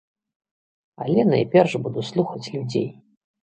Але 1.05 1.27
найперш 1.33 1.71
буду 1.85 2.07
слухаць 2.11 2.45
людзей. 2.57 2.91